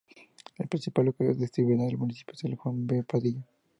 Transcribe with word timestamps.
El 0.57 0.67
principal 0.67 1.13
colegio 1.13 1.39
distrital 1.39 1.77
del 1.89 1.95
municipio 1.99 2.33
es 2.33 2.43
el 2.45 2.55
"Juan 2.55 2.87
V. 2.89 3.03
Padilla". 3.03 3.45